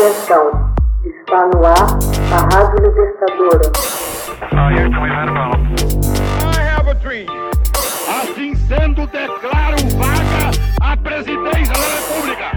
[0.00, 0.72] Atenção,
[1.04, 1.98] está no ar
[2.32, 3.68] a Rádio Libertadora.
[8.08, 12.50] Assim sendo, declaro vaga a presidência da República.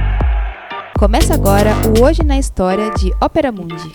[0.97, 3.91] Começa agora o Hoje na História de Ópera Mundi.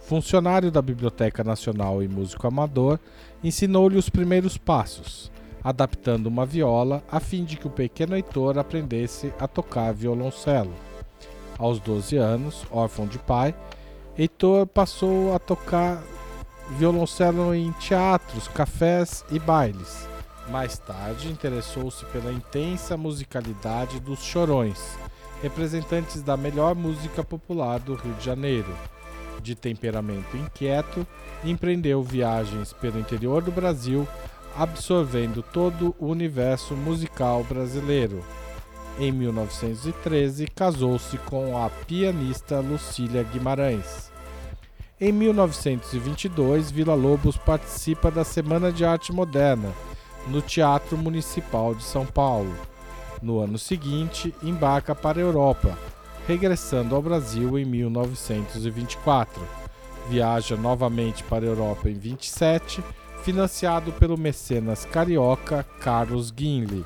[0.04, 3.00] funcionário da Biblioteca Nacional e músico amador,
[3.44, 5.32] ensinou-lhe os primeiros passos,
[5.64, 10.76] adaptando uma viola a fim de que o pequeno Heitor aprendesse a tocar violoncelo.
[11.58, 13.56] Aos 12 anos, órfão de pai,
[14.18, 16.04] Heitor passou a tocar
[16.78, 20.08] violoncelo em teatros, cafés e bailes.
[20.50, 24.80] Mais tarde, interessou-se pela intensa musicalidade dos chorões,
[25.42, 28.74] representantes da melhor música popular do Rio de Janeiro
[29.44, 31.06] de temperamento inquieto,
[31.44, 34.08] empreendeu viagens pelo interior do Brasil,
[34.58, 38.24] absorvendo todo o universo musical brasileiro.
[39.00, 44.12] Em 1913, casou-se com a pianista Lucília Guimarães.
[45.02, 49.74] Em 1922, Vila Lobos participa da Semana de Arte Moderna,
[50.28, 52.56] no Teatro Municipal de São Paulo.
[53.20, 55.76] No ano seguinte, embarca para a Europa,
[56.28, 59.42] regressando ao Brasil em 1924.
[60.08, 62.84] Viaja novamente para a Europa em 27,
[63.24, 66.86] financiado pelo mecenas carioca Carlos Guinle.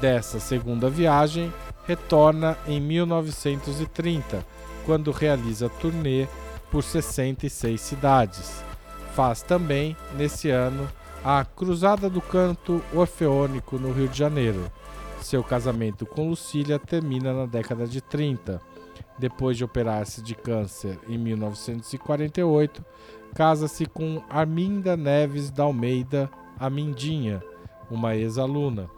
[0.00, 1.52] Dessa segunda viagem,
[1.86, 4.44] retorna em 1930,
[4.84, 6.26] quando realiza turnê
[6.70, 8.62] por 66 cidades.
[9.14, 10.88] Faz também, nesse ano,
[11.24, 14.70] a Cruzada do Canto Orfeônico no Rio de Janeiro.
[15.20, 18.60] Seu casamento com Lucília termina na década de 30.
[19.18, 22.84] Depois de operar-se de câncer em 1948,
[23.34, 26.28] casa-se com Arminda Neves da Almeida
[26.58, 27.42] Amindinha,
[27.90, 28.90] uma ex-aluna.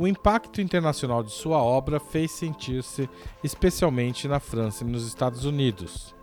[0.00, 3.06] O impacto internacional de sua obra fez sentir-se
[3.44, 6.14] especialmente na França e nos Estados Unidos.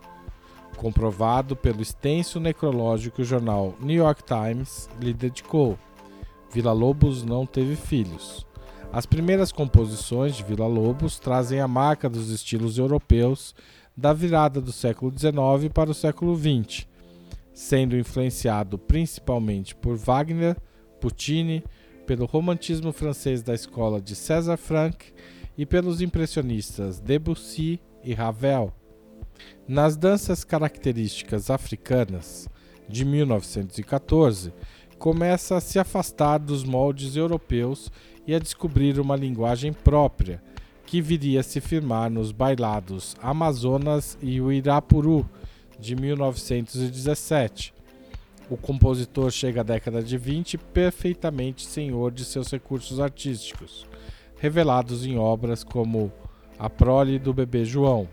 [0.76, 5.78] Comprovado pelo extenso necrológico que o jornal New York Times lhe dedicou,
[6.50, 8.44] Vila Lobos não teve filhos.
[8.92, 13.54] As primeiras composições de Vila Lobos trazem a marca dos estilos europeus
[13.96, 16.84] da virada do século XIX para o século XX,
[17.54, 20.56] sendo influenciado principalmente por Wagner,
[21.00, 21.62] Puccini,
[22.08, 25.12] pelo romantismo francês da escola de César Franck
[25.58, 28.72] e pelos impressionistas Debussy e Ravel.
[29.68, 32.48] Nas danças características africanas
[32.88, 34.54] de 1914,
[34.98, 37.92] começa a se afastar dos moldes europeus
[38.26, 40.42] e a descobrir uma linguagem própria,
[40.86, 45.28] que viria a se firmar nos bailados Amazonas e o Irapuru,
[45.78, 47.77] de 1917.
[48.50, 53.86] O compositor chega à década de 20 perfeitamente senhor de seus recursos artísticos,
[54.38, 56.12] revelados em obras como
[56.58, 58.08] A Prole do Bebê João.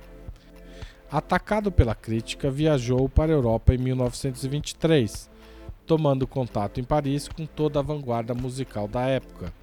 [1.10, 5.30] Atacado pela crítica, viajou para a Europa em 1923,
[5.86, 9.54] tomando contato em Paris com toda a vanguarda musical da época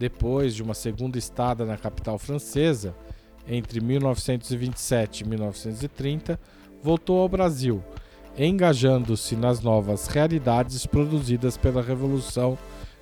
[0.00, 2.94] depois de uma segunda estada na capital francesa,
[3.46, 6.40] entre 1927 e 1930,
[6.82, 7.82] voltou ao Brasil,
[8.36, 12.56] engajando-se nas novas realidades produzidas pela Revolução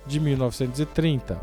[0.05, 1.39] de 1930.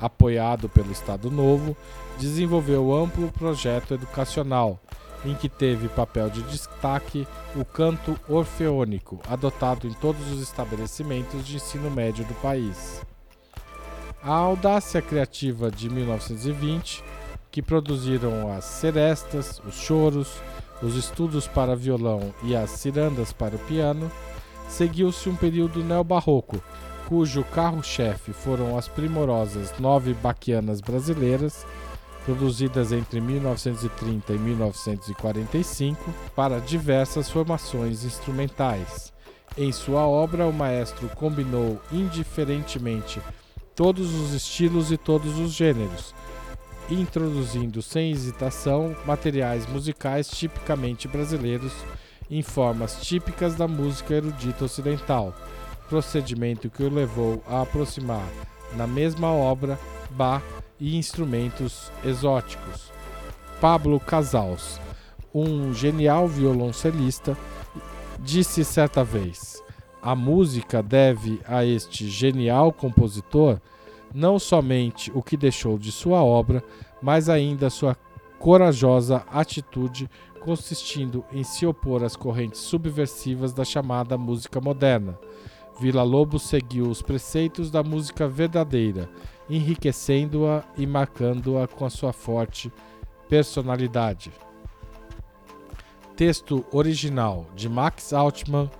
[0.00, 1.76] Apoiado pelo Estado Novo,
[2.18, 4.80] desenvolveu amplo projeto educacional,
[5.24, 11.56] em que teve papel de destaque o canto orfeônico, adotado em todos os estabelecimentos de
[11.56, 13.02] ensino médio do país.
[14.22, 17.02] A audácia criativa de 1920,
[17.50, 20.42] que produziram as serestas, os choros,
[20.82, 24.10] os estudos para violão e as cirandas para o piano,
[24.68, 26.62] seguiu-se um período neobarroco,
[27.08, 31.64] cujo carro-chefe foram as primorosas nove baquianas brasileiras,
[32.24, 39.12] produzidas entre 1930 e 1945 para diversas formações instrumentais.
[39.56, 43.20] Em sua obra, o maestro combinou indiferentemente
[43.74, 46.14] todos os estilos e todos os gêneros,
[46.90, 51.72] introduzindo sem hesitação materiais musicais tipicamente brasileiros
[52.30, 55.34] em formas típicas da música erudita ocidental,
[55.88, 58.26] procedimento que o levou a aproximar
[58.76, 59.78] na mesma obra
[60.10, 60.42] Bach
[60.78, 62.92] e instrumentos exóticos.
[63.60, 64.80] Pablo Casals,
[65.34, 67.36] um genial violoncelista,
[68.20, 69.62] disse certa vez:
[70.02, 73.60] a música deve a este genial compositor
[74.14, 76.62] não somente o que deixou de sua obra,
[77.02, 77.96] mas ainda sua
[78.38, 80.08] corajosa atitude
[80.40, 85.18] consistindo em se opor às correntes subversivas da chamada música moderna.
[85.80, 89.10] Vila Lobos seguiu os preceitos da música verdadeira,
[89.50, 92.72] enriquecendo-a e marcando-a com a sua forte
[93.28, 94.30] personalidade.
[96.16, 98.70] Texto original de Max Altman,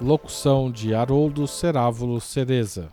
[0.00, 2.92] locução de Haroldo Cerávulo Cereza.